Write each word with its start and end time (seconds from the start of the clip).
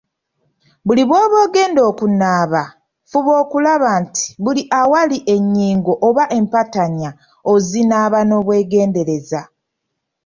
Buli 0.85 1.03
lw'oba 1.07 1.35
ng'ogenda 1.41 1.81
okunaaba, 1.91 2.63
fuba 3.09 3.31
okulaba 3.41 3.89
nti, 4.03 4.23
buli 4.43 4.61
awali 4.81 5.17
ennyingo 5.35 5.93
oba 6.07 6.23
empataanya 6.37 7.09
ozinaaba 7.51 8.19
n'obwegendereza. 8.25 9.41